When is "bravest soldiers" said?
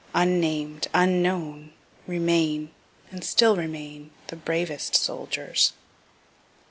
4.35-5.73